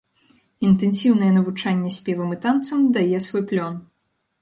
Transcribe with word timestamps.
Інтэнсіўнае 0.67 1.29
навучанне 1.37 1.93
спевам 1.99 2.35
і 2.39 2.41
танцам 2.49 2.91
дае 2.99 3.17
свой 3.31 3.43
плён. 3.53 3.73